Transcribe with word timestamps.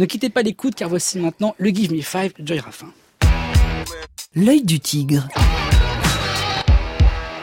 Ne 0.00 0.06
quittez 0.06 0.30
pas 0.30 0.40
l'écoute 0.40 0.76
car 0.76 0.88
voici 0.88 1.18
maintenant 1.18 1.54
le 1.58 1.68
Give 1.68 1.92
Me 1.92 2.00
Five, 2.00 2.32
Joy 2.38 2.58
Raffin. 2.58 2.90
L'œil 4.34 4.62
du 4.62 4.80
tigre. 4.80 5.28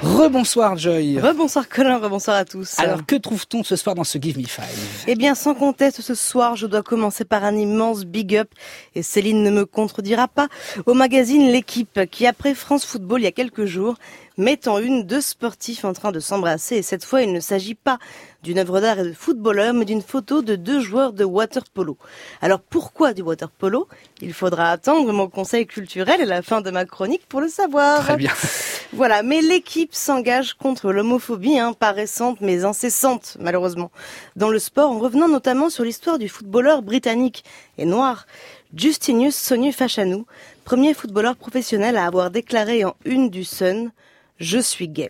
Rebonsoir 0.03 0.77
Joy. 0.77 1.19
Rebonsoir 1.19 1.67
Colin, 1.67 1.97
rebonsoir 1.97 2.37
à 2.37 2.45
tous. 2.45 2.77
Alors 2.77 3.03
que 3.03 3.15
trouve-t-on 3.15 3.63
ce 3.63 3.75
soir 3.75 3.95
dans 3.95 4.03
ce 4.03 4.19
Give 4.21 4.37
Me 4.37 4.45
Five? 4.45 5.05
Eh 5.07 5.15
bien 5.15 5.33
sans 5.33 5.55
conteste 5.55 6.01
ce 6.01 6.13
soir 6.13 6.55
je 6.55 6.67
dois 6.67 6.83
commencer 6.83 7.25
par 7.25 7.43
un 7.43 7.55
immense 7.55 8.05
big 8.05 8.35
up 8.35 8.49
et 8.93 9.01
Céline 9.01 9.41
ne 9.41 9.49
me 9.49 9.65
contredira 9.65 10.27
pas 10.27 10.49
au 10.85 10.93
magazine 10.93 11.47
L'équipe 11.51 11.99
qui 12.11 12.27
après 12.27 12.53
France 12.53 12.85
Football 12.85 13.21
il 13.21 13.23
y 13.23 13.27
a 13.27 13.31
quelques 13.31 13.65
jours 13.65 13.95
met 14.37 14.67
en 14.67 14.77
une 14.77 15.01
deux 15.01 15.21
sportifs 15.21 15.83
en 15.83 15.93
train 15.93 16.11
de 16.11 16.19
s'embrasser 16.19 16.75
et 16.75 16.83
cette 16.83 17.03
fois 17.03 17.23
il 17.23 17.33
ne 17.33 17.39
s'agit 17.39 17.75
pas 17.75 17.97
d'une 18.43 18.59
œuvre 18.59 18.79
d'art 18.79 18.99
et 18.99 19.03
de 19.03 19.13
footballeur 19.13 19.73
mais 19.73 19.85
d'une 19.85 20.03
photo 20.03 20.43
de 20.43 20.55
deux 20.55 20.79
joueurs 20.79 21.11
de 21.11 21.23
water 21.23 21.63
polo. 21.73 21.97
Alors 22.41 22.59
pourquoi 22.59 23.13
du 23.13 23.23
water 23.23 23.49
polo? 23.49 23.87
Il 24.21 24.33
faudra 24.33 24.69
attendre 24.69 25.11
mon 25.11 25.27
conseil 25.27 25.65
culturel 25.65 26.21
et 26.21 26.25
la 26.25 26.43
fin 26.43 26.61
de 26.61 26.69
ma 26.69 26.85
chronique 26.85 27.23
pour 27.27 27.41
le 27.41 27.47
savoir. 27.47 28.01
Très 28.01 28.17
bien. 28.17 28.31
Voilà, 28.93 29.21
mais 29.21 29.41
l'équipe 29.41 29.93
s'engage 29.93 30.53
contre 30.53 30.93
l'homophobie, 30.93 31.59
hein, 31.59 31.73
pas 31.73 31.91
récente 31.91 32.39
mais 32.39 32.63
incessante 32.63 33.35
malheureusement, 33.39 33.91
dans 34.37 34.49
le 34.49 34.59
sport 34.59 34.91
en 34.91 34.99
revenant 34.99 35.27
notamment 35.27 35.69
sur 35.69 35.83
l'histoire 35.83 36.17
du 36.17 36.29
footballeur 36.29 36.81
britannique 36.81 37.43
et 37.77 37.85
noir 37.85 38.25
Justinius 38.73 39.35
Sonu 39.35 39.73
Fachanou, 39.73 40.25
premier 40.63 40.93
footballeur 40.93 41.35
professionnel 41.35 41.97
à 41.97 42.05
avoir 42.05 42.31
déclaré 42.31 42.85
en 42.85 42.95
une 43.03 43.29
du 43.29 43.43
Sun 43.43 43.91
je 44.39 44.59
suis 44.59 44.87
gay. 44.87 45.09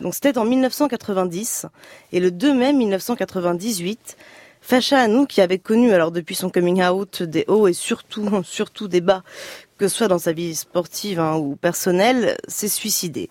Donc 0.00 0.14
c'était 0.14 0.38
en 0.38 0.44
1990 0.44 1.66
et 2.12 2.20
le 2.20 2.30
2 2.30 2.54
mai 2.54 2.72
1998, 2.72 4.16
Facha 4.60 5.00
Anou, 5.00 5.26
qui 5.26 5.40
avait 5.40 5.58
connu 5.58 5.92
alors 5.92 6.12
depuis 6.12 6.34
son 6.34 6.50
coming 6.50 6.82
out 6.82 7.22
des 7.22 7.44
hauts 7.48 7.68
et 7.68 7.72
surtout 7.72 8.26
surtout 8.44 8.88
des 8.88 9.00
bas, 9.00 9.22
que 9.78 9.88
ce 9.88 9.96
soit 9.96 10.08
dans 10.08 10.18
sa 10.18 10.32
vie 10.32 10.54
sportive 10.54 11.20
hein, 11.20 11.36
ou 11.36 11.56
personnelle, 11.56 12.36
s'est 12.48 12.68
suicidé. 12.68 13.30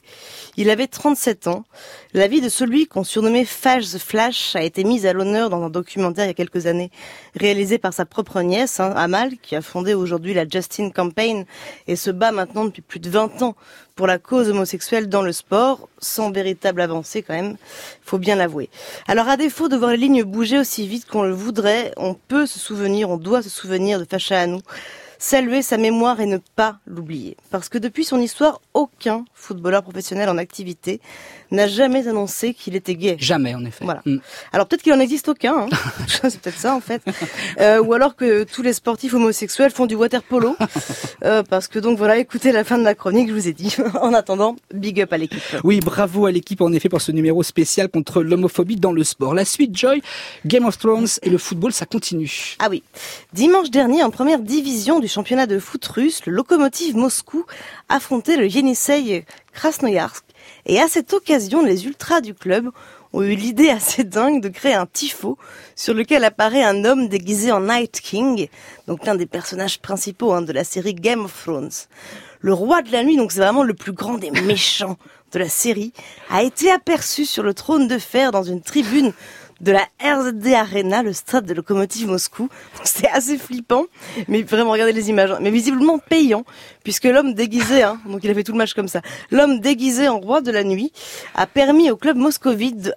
Il 0.56 0.70
avait 0.70 0.88
37 0.88 1.48
ans. 1.48 1.66
La 2.14 2.28
vie 2.28 2.42
de 2.42 2.50
celui 2.50 2.88
qu'on 2.88 3.04
surnommait 3.04 3.44
the 3.44 3.98
Flash 4.00 4.56
a 4.56 4.64
été 4.64 4.84
mise 4.84 5.06
à 5.06 5.14
l'honneur 5.14 5.50
dans 5.50 5.62
un 5.62 5.70
documentaire 5.70 6.26
il 6.26 6.30
y 6.30 6.32
a 6.32 6.34
quelques 6.34 6.66
années, 6.66 6.90
réalisé 7.36 7.78
par 7.78 7.94
sa 7.94 8.06
propre 8.06 8.42
nièce, 8.42 8.80
hein, 8.80 8.94
Amal, 8.96 9.38
qui 9.38 9.56
a 9.56 9.62
fondé 9.62 9.94
aujourd'hui 9.94 10.34
la 10.34 10.48
Justin 10.48 10.90
Campaign 10.90 11.46
et 11.88 11.96
se 11.96 12.10
bat 12.10 12.32
maintenant 12.32 12.66
depuis 12.66 12.82
plus 12.82 13.00
de 13.00 13.10
20 13.10 13.42
ans 13.42 13.56
pour 13.96 14.08
la 14.08 14.20
cause 14.20 14.50
homosexuelle 14.50 15.10
dans 15.10 15.24
le 15.24 15.34
sport, 15.34 15.90
sans 16.00 16.32
véritable 16.32 16.82
avancée 16.82 17.24
quand 17.24 17.34
même, 17.34 17.58
faut 18.04 18.20
bien 18.20 18.36
l'avouer. 18.36 18.70
Alors 19.08 19.28
à 19.28 19.38
défaut 19.38 19.68
de 19.68 19.76
voir 19.76 19.92
les 19.92 19.98
lignes 19.98 20.24
bouger 20.24 20.60
aussi 20.60 20.88
vite 20.88 21.08
qu'on 21.08 21.24
le 21.24 21.34
voudrait, 21.34 21.94
on 21.98 22.14
peut 22.14 22.46
se 22.46 22.60
souvenir, 22.60 23.10
on 23.10 23.18
doit 23.18 23.42
se 23.42 23.50
souvenir 23.50 24.00
de 24.00 24.06
Facha 24.06 24.40
Anou, 24.40 24.62
saluer 25.20 25.62
sa 25.62 25.78
mémoire 25.78 26.20
et 26.20 26.26
ne 26.26 26.38
pas 26.38 26.80
l'oublier. 26.86 27.38
Parce 27.52 27.70
que 27.70 27.78
depuis 27.78 28.06
son 28.06 28.20
histoire, 28.20 28.62
aucun 28.74 29.26
footballeur 29.34 29.84
professionnel 29.84 30.30
en 30.30 30.38
activité 30.38 31.02
n'a 31.52 31.68
jamais 31.68 32.08
annoncé 32.08 32.54
qu'il 32.54 32.76
était 32.76 32.96
gay. 32.96 33.16
Jamais, 33.20 33.56
en 33.56 33.64
effet. 33.66 33.86
Voilà. 33.86 34.02
Mm. 34.06 34.18
Alors 34.52 34.68
peut-être 34.68 34.82
qu'il 34.82 34.94
en 34.94 35.00
existe 35.00 35.30
aucun, 35.30 35.58
hein. 35.58 35.70
c'est 36.08 36.40
peut-être 36.40 36.60
ça 36.60 36.76
en 36.76 36.82
fait. 36.82 37.02
Euh, 37.60 37.82
ou 37.82 37.94
alors 37.94 38.16
que 38.16 38.44
tous 38.44 38.62
les 38.62 38.74
sportifs 38.74 39.14
homosexuels 39.14 39.72
font 39.72 39.86
du 39.86 39.96
water 39.96 40.24
polo. 40.24 40.56
Euh, 41.24 41.42
parce 41.42 41.68
que 41.68 41.80
donc 41.80 41.98
voilà, 41.98 42.18
écoutez 42.18 42.52
la 42.52 42.64
fin 42.64 42.78
de 42.78 42.84
la 42.84 42.94
chronique, 42.94 43.30
je 43.30 43.34
vous 43.34 43.48
ai 43.48 43.54
dit. 43.54 43.76
en 44.02 44.14
attendant, 44.14 44.56
big 44.72 45.02
up 45.02 45.12
à 45.14 45.18
l'équipe. 45.18 45.42
Oui, 45.64 45.80
bravo 45.80 46.28
à 46.28 46.32
l'équipe 46.32 46.62
en 46.62 46.72
effet 46.74 46.90
pour 46.90 47.02
ce 47.02 47.12
numéro 47.12 47.42
spécial 47.42 47.90
contre 47.90 48.22
l'homophobie 48.22 48.76
dans 48.76 48.92
le 48.92 49.04
sport. 49.04 49.34
La 49.34 49.44
suite, 49.44 49.76
Joy, 49.76 50.02
Game 50.46 50.66
of 50.66 50.78
Thrones 50.78 51.08
et 51.24 51.30
le 51.32 51.40
football, 51.40 51.74
ça 51.74 51.88
continue. 51.88 52.56
Ah 52.60 52.68
oui. 52.70 52.84
Dimanche 53.34 53.72
dernier, 53.72 54.04
en 54.04 54.12
première 54.12 54.40
division 54.40 55.00
du 55.00 55.07
championnat 55.08 55.48
de 55.48 55.60
foot 55.60 55.86
russe, 55.86 56.26
le 56.26 56.34
locomotive 56.34 56.96
Moscou 56.96 57.46
affrontait 57.90 58.38
le 58.38 58.48
Yenisei 58.48 59.26
Krasnoyarsk. 59.54 60.24
Et 60.66 60.80
à 60.80 60.88
cette 60.88 61.14
occasion, 61.14 61.64
les 61.64 61.86
ultras 61.86 62.22
du 62.22 62.34
club 62.34 62.70
ont 63.14 63.22
eu 63.22 63.36
l'idée 63.36 63.70
assez 63.70 64.04
dingue 64.04 64.42
de 64.42 64.50
créer 64.50 64.74
un 64.74 64.86
tifo 64.86 65.38
sur 65.76 65.94
lequel 65.94 66.24
apparaît 66.24 66.64
un 66.64 66.86
homme 66.86 67.08
déguisé 67.08 67.52
en 67.52 67.62
Night 67.62 68.00
King, 68.02 68.48
donc 68.88 69.06
l'un 69.06 69.16
des 69.16 69.26
personnages 69.26 69.80
principaux 69.80 70.34
hein, 70.34 70.42
de 70.42 70.52
la 70.54 70.64
série 70.64 70.94
Game 70.94 71.26
of 71.26 71.44
Thrones. 71.44 71.72
Le 72.40 72.54
roi 72.54 72.82
de 72.82 72.92
la 72.92 73.04
nuit, 73.04 73.18
donc 73.18 73.32
c'est 73.32 73.40
vraiment 73.40 73.64
le 73.64 73.74
plus 73.74 73.94
grand 73.94 74.18
des 74.18 74.32
méchants 74.42 74.98
de 75.32 75.40
la 75.40 75.50
série, 75.50 75.94
a 76.30 76.44
été 76.44 76.72
aperçu 76.72 77.26
sur 77.26 77.44
le 77.44 77.54
trône 77.54 77.88
de 77.88 77.98
fer 77.98 78.32
dans 78.32 78.44
une 78.44 78.62
tribune 78.62 79.14
de 79.62 79.72
la 79.72 79.88
RZD 80.02 80.54
Arena, 80.54 81.04
le 81.04 81.14
stade 81.14 81.46
de 81.46 81.54
Lokomotiv 81.54 82.08
Moscou. 82.08 82.50
C'était 82.84 83.10
assez 83.10 83.38
flippant, 83.38 83.86
mais 84.28 84.44
vraiment 84.44 84.72
regardez 84.72 84.94
les 84.94 85.10
images, 85.10 85.32
hein. 85.32 85.40
mais 85.42 85.52
visiblement 85.52 86.00
payant, 86.00 86.44
puisque 86.84 87.06
l'homme 87.06 87.34
déguisé, 87.34 87.84
hein, 87.84 88.00
donc 88.08 88.24
il 88.24 88.30
a 88.30 88.34
fait 88.34 88.44
tout 88.44 88.52
le 88.52 88.58
match 88.58 88.74
comme 88.74 88.88
ça, 88.88 89.02
l'homme 89.32 89.60
déguisé 89.60 90.08
en 90.08 90.20
roi 90.20 90.42
de 90.42 90.52
la 90.52 90.64
nuit 90.64 90.92
a 91.36 91.48
permis 91.48 91.92
au 91.92 91.98
club 91.98 92.18
moscovite 92.18 92.92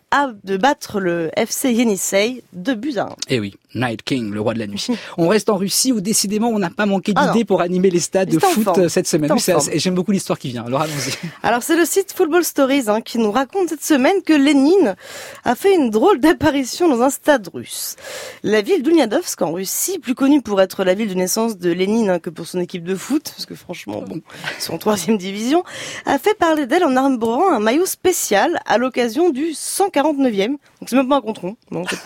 de, 0.44 0.56
battre 0.56 1.00
le 1.00 1.30
FC 1.36 1.72
Yenisei 1.72 2.42
de 2.52 2.74
buts 2.74 2.98
à 2.98 3.04
un. 3.04 3.16
Eh 3.28 3.40
oui, 3.40 3.56
Night 3.74 4.02
King, 4.02 4.30
le 4.32 4.40
roi 4.40 4.54
de 4.54 4.58
la 4.58 4.66
nuit. 4.66 4.86
On 5.18 5.28
reste 5.28 5.48
en 5.50 5.56
Russie 5.56 5.92
où 5.92 6.00
décidément 6.00 6.48
on 6.48 6.58
n'a 6.58 6.70
pas 6.70 6.86
manqué 6.86 7.12
d'idées 7.12 7.44
pour 7.44 7.60
animer 7.60 7.90
les 7.90 8.00
stades 8.00 8.28
de 8.28 8.38
foot 8.38 8.64
forme. 8.64 8.80
euh, 8.82 8.88
cette 8.88 9.06
semaine. 9.06 9.30
Et 9.72 9.78
j'aime 9.78 9.94
beaucoup 9.94 10.12
l'histoire 10.12 10.38
qui 10.38 10.48
vient. 10.48 10.64
Alors 10.64 10.82
allons-y. 10.82 11.12
Alors 11.42 11.62
c'est 11.62 11.76
le 11.76 11.84
site 11.84 12.12
Football 12.12 12.44
Stories 12.44 12.84
hein, 12.88 13.00
qui 13.00 13.18
nous 13.18 13.30
raconte 13.30 13.68
cette 13.68 13.84
semaine 13.84 14.22
que 14.24 14.32
Lénine 14.32 14.96
a 15.44 15.54
fait 15.54 15.74
une 15.74 15.90
drôle 15.90 16.20
d'apparition 16.20 16.88
dans 16.88 17.02
un 17.02 17.10
stade 17.10 17.48
russe. 17.52 17.96
La 18.42 18.60
ville 18.62 18.82
d'Ulyadovsk 18.82 19.40
en 19.42 19.52
Russie, 19.52 19.98
plus 19.98 20.14
connue 20.14 20.42
pour 20.42 20.60
être 20.60 20.84
la 20.84 20.94
ville 20.94 21.08
de 21.08 21.14
naissance 21.14 21.56
de 21.58 21.70
Lénine 21.70 22.10
hein, 22.10 22.18
que 22.18 22.30
pour 22.30 22.46
son 22.46 22.60
équipe 22.60 22.84
de 22.84 22.94
foot, 22.94 23.32
parce 23.36 23.46
que 23.46 23.54
franchement, 23.54 24.02
bon, 24.06 24.20
en 24.68 24.78
troisième 24.78 25.18
division, 25.18 25.62
a 26.06 26.18
fait 26.18 26.34
parler 26.36 26.66
d'elle 26.66 26.84
en 26.84 26.96
arborant 26.96 27.52
un 27.52 27.60
maillot 27.60 27.86
spécial 27.86 28.60
à 28.66 28.78
l'occasion 28.78 29.30
du 29.30 29.50
149e, 29.52 30.48
donc 30.48 30.58
c'est 30.86 30.96
même 30.96 31.08
pas 31.08 31.16
un 31.16 31.20
contron, 31.20 31.56
non 31.70 31.84
pas, 31.84 31.96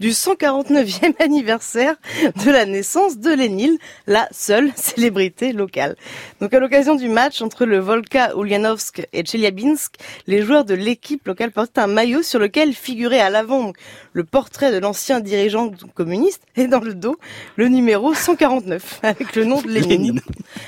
du 0.00 0.10
149e 0.10 0.97
anniversaire 1.20 1.96
de 2.44 2.50
la 2.50 2.66
naissance 2.66 3.18
de 3.18 3.30
Lénine, 3.30 3.78
la 4.06 4.28
seule 4.30 4.70
célébrité 4.76 5.52
locale. 5.52 5.96
Donc 6.40 6.54
à 6.54 6.60
l'occasion 6.60 6.94
du 6.94 7.08
match 7.08 7.42
entre 7.42 7.64
le 7.64 7.78
Volka 7.78 8.32
Ulyanovsk 8.36 9.06
et 9.12 9.24
Chelyabinsk, 9.24 9.94
les 10.26 10.42
joueurs 10.42 10.64
de 10.64 10.74
l'équipe 10.74 11.26
locale 11.26 11.50
portaient 11.50 11.80
un 11.80 11.86
maillot 11.86 12.22
sur 12.22 12.38
lequel 12.38 12.72
figurait 12.74 13.20
à 13.20 13.30
l'avant 13.30 13.72
le 14.12 14.24
portrait 14.24 14.72
de 14.72 14.78
l'ancien 14.78 15.20
dirigeant 15.20 15.70
communiste 15.94 16.42
et 16.56 16.66
dans 16.66 16.80
le 16.80 16.94
dos 16.94 17.16
le 17.56 17.68
numéro 17.68 18.14
149 18.14 19.00
avec 19.02 19.34
le 19.36 19.44
nom 19.44 19.60
de. 19.60 19.68
Lénine. 19.68 20.20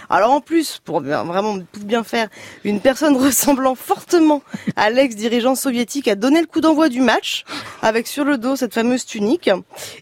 Alors 0.09 0.31
en 0.33 0.41
plus, 0.41 0.81
pour 0.85 1.01
vraiment 1.01 1.59
tout 1.59 1.85
bien 1.85 2.05
faire, 2.05 2.29
une 2.65 2.81
personne 2.81 3.17
ressemblant 3.25 3.75
fortement 3.75 4.43
à 4.77 4.91
l'ex-dirigeant 4.91 5.55
soviétique 5.55 6.09
a 6.09 6.15
donné 6.15 6.41
le 6.41 6.47
coup 6.47 6.61
d'envoi 6.61 6.89
du 6.89 7.01
match 7.01 7.45
avec 7.83 8.07
sur 8.07 8.25
le 8.25 8.39
dos 8.39 8.57
cette 8.57 8.75
fameuse 8.75 9.05
tunique. 9.05 9.51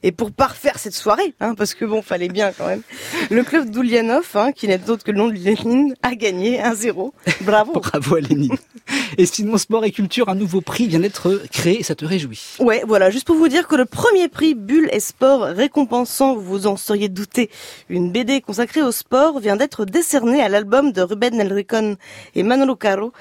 Et 0.02 0.12
pour 0.12 0.32
parfaire 0.32 0.78
cette 0.78 0.94
soirée, 0.94 1.34
hein, 1.40 1.54
parce 1.54 1.74
que 1.74 1.84
bon, 1.84 2.02
fallait 2.02 2.28
bien 2.28 2.52
quand 2.52 2.66
même, 2.66 2.82
le 3.30 3.42
club 3.42 3.70
d'Ulyanov, 3.70 4.28
hein, 4.34 4.52
qui 4.52 4.68
n'est 4.68 4.88
autre 4.90 5.04
que 5.04 5.10
le 5.10 5.18
nom 5.18 5.28
de 5.28 5.34
Lénine, 5.34 5.94
a 6.02 6.14
gagné 6.14 6.60
1-0. 6.60 7.12
Bravo. 7.42 7.72
Bravo 7.80 8.16
à 8.16 8.20
Lénine. 8.20 8.56
Et 9.16 9.26
sinon, 9.26 9.58
sport 9.58 9.84
et 9.84 9.90
culture, 9.90 10.28
un 10.28 10.34
nouveau 10.34 10.60
prix 10.60 10.86
vient 10.86 11.00
d'être 11.00 11.42
créé 11.52 11.80
et 11.80 11.82
ça 11.82 11.94
te 11.94 12.04
réjouit. 12.04 12.56
Ouais, 12.58 12.82
voilà, 12.86 13.10
juste 13.10 13.26
pour 13.26 13.36
vous 13.36 13.48
dire 13.48 13.68
que 13.68 13.76
le 13.76 13.84
premier 13.84 14.28
prix 14.28 14.54
Bulle 14.54 14.88
et 14.92 15.00
Sport 15.00 15.42
récompensant, 15.42 16.34
vous 16.34 16.42
vous 16.42 16.66
en 16.66 16.76
seriez 16.76 17.08
douté, 17.08 17.50
une 17.88 18.10
BD 18.10 18.40
consacrée 18.40 18.82
au 18.82 18.92
sport 18.92 19.40
vient 19.40 19.56
d'être 19.56 19.77
décernée 19.84 20.42
à 20.42 20.48
l'album 20.48 20.92
de 20.92 21.02
Ruben 21.02 21.40
Enricon 21.40 21.96
et 22.34 22.42
Manolo 22.42 22.76
Caro, 22.76 23.12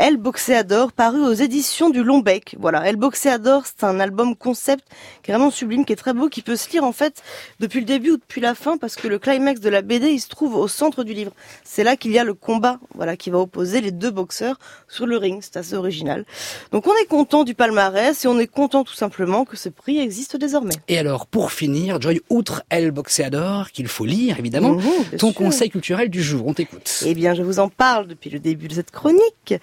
El 0.00 0.16
Boxeador, 0.16 0.92
paru 0.92 1.20
aux 1.26 1.32
éditions 1.32 1.90
du 1.90 2.04
Long 2.04 2.20
Bec. 2.20 2.54
Voilà, 2.60 2.88
El 2.88 2.94
Boxeador, 2.94 3.64
c'est 3.66 3.82
un 3.84 3.98
album 3.98 4.36
concept 4.36 4.84
qui 5.24 5.32
est 5.32 5.34
vraiment 5.34 5.50
sublime, 5.50 5.84
qui 5.84 5.92
est 5.92 5.96
très 5.96 6.12
beau, 6.12 6.28
qui 6.28 6.40
peut 6.40 6.54
se 6.54 6.70
lire 6.70 6.84
en 6.84 6.92
fait 6.92 7.20
depuis 7.58 7.80
le 7.80 7.84
début 7.84 8.12
ou 8.12 8.16
depuis 8.16 8.40
la 8.40 8.54
fin, 8.54 8.78
parce 8.78 8.94
que 8.94 9.08
le 9.08 9.18
climax 9.18 9.58
de 9.60 9.68
la 9.68 9.82
BD, 9.82 10.10
il 10.10 10.20
se 10.20 10.28
trouve 10.28 10.54
au 10.54 10.68
centre 10.68 11.02
du 11.02 11.14
livre. 11.14 11.32
C'est 11.64 11.82
là 11.82 11.96
qu'il 11.96 12.12
y 12.12 12.18
a 12.20 12.22
le 12.22 12.34
combat, 12.34 12.78
voilà, 12.94 13.16
qui 13.16 13.30
va 13.30 13.38
opposer 13.38 13.80
les 13.80 13.90
deux 13.90 14.12
boxeurs 14.12 14.60
sur 14.86 15.04
le 15.04 15.16
ring. 15.16 15.40
C'est 15.42 15.56
assez 15.56 15.74
original. 15.74 16.24
Donc 16.70 16.86
on 16.86 16.94
est 17.02 17.06
content 17.06 17.42
du 17.42 17.54
palmarès 17.54 18.24
et 18.24 18.28
on 18.28 18.38
est 18.38 18.46
content 18.46 18.84
tout 18.84 18.94
simplement 18.94 19.44
que 19.44 19.56
ce 19.56 19.68
prix 19.68 19.98
existe 19.98 20.36
désormais. 20.36 20.74
Et 20.86 20.96
alors, 20.96 21.26
pour 21.26 21.50
finir, 21.50 22.00
Joy, 22.00 22.20
outre 22.30 22.62
El 22.70 22.92
Boxeador, 22.92 23.72
qu'il 23.72 23.88
faut 23.88 24.04
lire 24.06 24.38
évidemment, 24.38 24.74
Mhm, 24.74 25.18
ton 25.18 25.30
sûr. 25.32 25.34
conseil 25.34 25.70
culturel 25.70 26.08
du 26.08 26.22
jour, 26.22 26.46
on 26.46 26.54
t'écoute. 26.54 27.02
Eh 27.04 27.14
bien, 27.14 27.34
je 27.34 27.42
vous 27.42 27.58
en 27.58 27.68
parle 27.68 28.06
depuis 28.06 28.30
le 28.30 28.38
début 28.38 28.68
de 28.68 28.74
cette 28.74 28.92
chronique. 28.92 29.54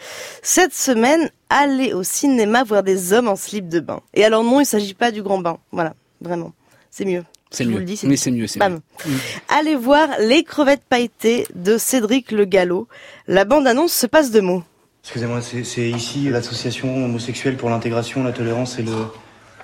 Cette 0.41 0.73
semaine, 0.73 1.29
allez 1.49 1.93
au 1.93 2.03
cinéma 2.03 2.63
voir 2.63 2.83
des 2.83 3.13
hommes 3.13 3.27
en 3.27 3.35
slip 3.35 3.67
de 3.69 3.79
bain. 3.79 4.01
Et 4.13 4.23
alors 4.25 4.43
non, 4.43 4.59
il 4.59 4.65
s'agit 4.65 4.93
pas 4.93 5.11
du 5.11 5.21
grand 5.23 5.39
bain. 5.39 5.57
Voilà, 5.71 5.93
vraiment. 6.21 6.53
C'est 6.91 7.05
mieux. 7.05 7.23
C'est 7.51 7.63
Je 7.63 7.69
vous 7.69 7.75
mieux. 7.75 7.79
le 7.81 7.85
dis, 7.85 7.97
c'est 7.97 8.07
Mais 8.07 8.11
mieux. 8.11 8.17
c'est 8.17 8.31
mieux, 8.31 8.47
c'est 8.47 8.59
mieux. 8.59 8.75
Mm. 9.05 9.17
Allez 9.49 9.75
voir 9.75 10.07
Les 10.19 10.43
crevettes 10.43 10.83
pailletées 10.89 11.47
de 11.55 11.77
Cédric 11.77 12.31
Le 12.31 12.45
Gallo. 12.45 12.87
La 13.27 13.45
bande-annonce 13.45 13.93
se 13.93 14.07
passe 14.07 14.31
de 14.31 14.41
mots. 14.41 14.63
Excusez-moi, 15.03 15.41
c'est 15.41 15.63
c'est 15.63 15.89
ici 15.89 16.29
l'association 16.29 17.05
homosexuelle 17.05 17.57
pour 17.57 17.69
l'intégration, 17.69 18.23
la 18.23 18.31
tolérance 18.31 18.79
et 18.79 18.83
le, 18.83 18.91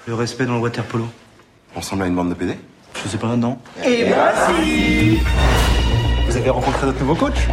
le 0.08 0.13
respect 0.13 0.46
dans 0.46 0.54
le 0.56 0.60
water 0.62 0.86
polo. 0.86 1.08
On 1.75 1.80
ressemble 1.80 2.04
à 2.04 2.08
une 2.08 2.16
bande 2.16 2.30
de 2.30 2.34
PD 2.36 2.54
Je 3.04 3.10
sais 3.10 3.18
pas, 3.18 3.36
non 3.36 3.58
Et 3.84 4.06
voici 4.06 5.18
Vous 6.28 6.38
avez 6.38 6.50
rencontré 6.50 6.86
notre 6.86 7.00
nouveau 7.00 7.16
coach 7.16 7.48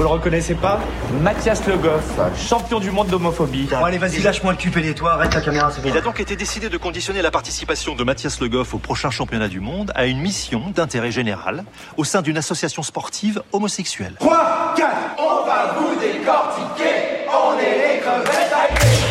Vous 0.00 0.06
le 0.06 0.12
reconnaissez 0.12 0.54
pas 0.54 0.80
Mathias 1.20 1.66
Le 1.66 1.76
Goff, 1.76 2.18
champion 2.34 2.80
du 2.80 2.90
monde 2.90 3.08
d'homophobie. 3.08 3.68
Bon, 3.70 3.84
allez, 3.84 3.98
vas-y, 3.98 4.22
lâche-moi 4.22 4.52
le 4.52 4.56
cul, 4.56 4.72
et 4.82 4.94
toi, 4.94 5.12
arrête 5.12 5.34
la 5.34 5.42
caméra, 5.42 5.70
c'est 5.70 5.82
bon. 5.82 5.90
Il 5.90 5.94
a 5.98 6.00
donc 6.00 6.20
été 6.20 6.36
décidé 6.36 6.70
de 6.70 6.78
conditionner 6.78 7.20
la 7.20 7.30
participation 7.30 7.94
de 7.94 8.02
Mathias 8.02 8.40
Le 8.40 8.48
Goff 8.48 8.72
au 8.72 8.78
prochain 8.78 9.10
championnat 9.10 9.48
du 9.48 9.60
monde 9.60 9.92
à 9.94 10.06
une 10.06 10.18
mission 10.18 10.62
d'intérêt 10.74 11.10
général 11.10 11.64
au 11.98 12.04
sein 12.04 12.22
d'une 12.22 12.38
association 12.38 12.82
sportive 12.82 13.42
homosexuelle. 13.52 14.14
3, 14.20 14.74
4, 14.74 14.90
on 15.18 15.46
va 15.46 15.76
vous 15.78 16.00
décortiquer, 16.00 17.26
on 17.28 17.58
est 17.58 17.96
les 17.96 18.00
crevettes 18.00 18.54
Il 18.80 19.09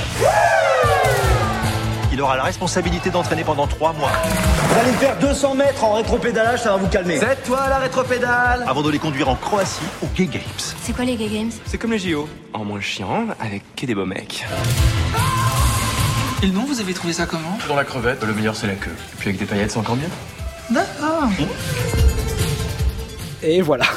aura 2.29 2.37
la 2.37 2.43
responsabilité 2.43 3.09
d'entraîner 3.09 3.43
pendant 3.43 3.65
trois 3.65 3.91
mois 3.93 4.11
Vous 4.67 4.79
allez 4.79 4.91
faire 4.93 5.17
200 5.17 5.55
mètres 5.55 5.83
en 5.83 5.93
rétropédalage, 5.93 6.61
ça 6.61 6.71
va 6.73 6.77
vous 6.77 6.87
calmer. 6.87 7.17
C'est 7.17 7.43
toi 7.43 7.67
la 7.67 7.79
rétropédale 7.79 8.63
avant 8.67 8.83
de 8.83 8.91
les 8.91 8.99
conduire 8.99 9.29
en 9.29 9.35
Croatie 9.35 9.81
aux 10.03 10.07
Gay 10.15 10.27
Games. 10.27 10.43
C'est 10.83 10.95
quoi 10.95 11.05
les 11.05 11.15
Gay 11.15 11.27
Games? 11.27 11.49
C'est 11.65 11.79
comme 11.79 11.91
les 11.91 11.97
JO, 11.97 12.29
en 12.53 12.63
moins 12.63 12.81
chiant, 12.81 13.25
avec 13.39 13.63
que 13.75 13.87
des 13.87 13.95
beaux 13.95 14.05
mecs. 14.05 14.45
Et 16.43 16.45
le 16.45 16.53
nom, 16.53 16.65
vous 16.65 16.79
avez 16.79 16.93
trouvé 16.93 17.13
ça 17.13 17.25
comment? 17.25 17.57
Dans 17.67 17.75
la 17.75 17.83
crevette, 17.83 18.23
le 18.23 18.33
meilleur 18.35 18.55
c'est 18.55 18.67
la 18.67 18.75
queue. 18.75 18.91
Et 18.91 19.17
puis 19.17 19.29
avec 19.29 19.39
des 19.39 19.45
paillettes, 19.45 19.71
c'est 19.71 19.79
encore 19.79 19.95
mieux. 19.95 20.09
D'accord. 20.69 21.29
Et 23.41 23.61
voilà. 23.63 23.85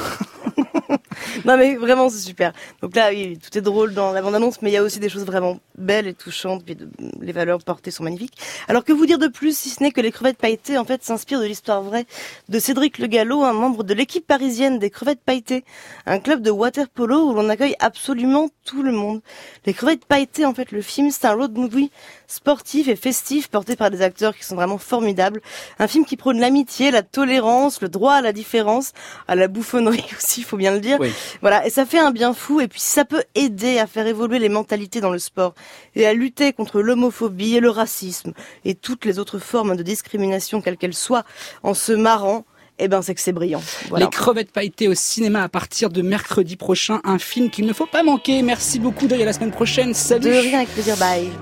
Non 1.45 1.57
mais 1.57 1.77
vraiment 1.77 2.09
c'est 2.09 2.19
super. 2.19 2.53
Donc 2.83 2.95
là 2.95 3.09
oui, 3.11 3.39
tout 3.39 3.57
est 3.57 3.63
drôle 3.63 3.95
dans 3.95 4.13
la 4.13 4.23
bande-annonce, 4.23 4.63
mais 4.63 4.71
il 4.71 4.75
y 4.75 4.77
a 4.77 4.83
aussi 4.83 5.01
des 5.01 5.09
choses 5.09 5.25
vraiment 5.25 5.59
belles 5.83 6.07
et 6.07 6.15
touchantes, 6.15 6.65
puis 6.65 6.75
de- 6.77 6.89
les 7.21 7.33
valeurs 7.33 7.63
portées 7.63 7.91
sont 7.91 8.05
magnifiques. 8.05 8.37
Alors 8.69 8.85
que 8.85 8.93
vous 8.93 9.05
dire 9.07 9.19
de 9.19 9.29
plus 9.29 9.57
si 9.57 9.69
ce 9.69 9.83
n'est 9.83 9.91
que 9.91 10.01
les 10.01 10.11
crevettes 10.13 10.39
pailletées 10.39 10.79
en 10.79 10.85
fait 10.85 11.05
s'inspirent 11.05 11.41
de 11.41 11.47
l'histoire 11.47 11.83
vraie 11.83 12.07
de 12.49 12.59
Cédric 12.59 12.99
Le 12.99 13.07
Gallo, 13.07 13.43
un 13.43 13.53
membre 13.53 13.85
de 13.85 13.95
l'équipe 13.95 14.27
parisienne 14.27 14.79
des 14.79 14.91
crevettes 14.91 15.21
pailletées, 15.25 15.65
un 16.07 16.19
club 16.19 16.41
de 16.43 16.51
water 16.51 16.89
polo 16.89 17.29
où 17.31 17.35
l'on 17.35 17.49
accueille 17.49 17.77
absolument 17.81 18.49
tout 18.65 18.83
le 18.83 18.93
monde. 18.93 19.21
Les 19.67 19.75
crevettes 19.75 20.05
pailletées 20.07 20.47
en 20.47 20.55
fait 20.55 20.73
le 20.73 20.81
film 20.83 21.11
c'est 21.11 21.27
un 21.27 21.35
road 21.35 21.57
movie 21.57 21.91
sportif 22.29 22.89
et 22.89 22.97
festif 22.97 23.49
porté 23.49 23.77
par 23.77 23.91
des 23.91 24.01
acteurs 24.01 24.35
qui 24.37 24.45
sont 24.45 24.55
vraiment 24.55 24.79
formidables. 24.79 25.43
Un 25.79 25.87
film 25.87 26.05
qui 26.07 26.17
prône 26.17 26.41
l'amitié, 26.41 26.91
la 26.91 27.03
tolérance, 27.03 27.83
le 27.83 27.89
droit 27.91 28.15
à 28.15 28.21
la 28.23 28.33
différence, 28.33 28.93
à 29.29 29.35
la 29.35 29.49
bouffonnerie 29.49 30.05
aussi, 30.17 30.41
il 30.41 30.45
faut 30.45 30.57
bien 30.57 30.73
le 30.73 30.81
dire. 30.81 30.99
Oui. 31.01 31.11
Voilà, 31.43 31.67
et 31.67 31.71
ça 31.71 31.85
fait 31.85 31.99
un 31.99 32.11
bien 32.11 32.33
fou, 32.33 32.61
et 32.61 32.69
puis 32.69 32.81
ça 32.81 33.05
peut 33.05 33.23
aider 33.35 33.79
à 33.79 33.87
faire 33.87 34.07
évoluer 34.07 34.39
les 34.39 34.49
mentalités 34.49 35.01
dans 35.01 35.11
le 35.11 35.19
sport, 35.19 35.55
et 35.95 36.07
à 36.07 36.15
lutter 36.15 36.53
contre 36.53 36.81
l'homophobie 36.81 37.57
et 37.57 37.61
le 37.61 37.71
racisme, 37.71 38.33
et 38.65 38.75
toutes 38.75 39.05
les 39.05 39.19
autres 39.19 39.39
formes 39.39 39.77
de 39.77 39.83
discrimination, 39.83 40.61
quelles 40.61 40.77
qu'elles 40.77 40.95
soient, 40.95 41.25
en 41.63 41.75
se 41.75 41.93
marrant, 41.93 42.45
eh 42.79 42.89
ben 42.89 43.03
c'est 43.03 43.15
que 43.15 43.21
c'est 43.21 43.33
brillant. 43.33 43.63
Voilà. 43.89 44.07
Les 44.07 44.11
crevettes 44.11 44.51
pailletées 44.51 44.89
au 44.89 44.95
cinéma 44.95 45.43
à 45.43 45.49
partir 45.49 45.91
de 45.91 46.03
mercredi 46.03 46.57
prochain, 46.57 47.01
un 47.05 47.19
film 47.19 47.51
qu'il 47.51 47.67
ne 47.67 47.73
faut 47.73 47.87
pas 47.87 48.03
manquer. 48.03 48.43
Merci 48.43 48.79
beaucoup, 48.79 49.09
Joy, 49.09 49.23
à 49.23 49.27
la 49.27 49.33
semaine 49.33 49.53
prochaine. 49.53 49.95
Salut 49.95 50.31
De 50.31 50.31
rien 50.31 50.59
avec 50.59 50.71
plaisir, 50.71 50.97
bye. 50.97 51.29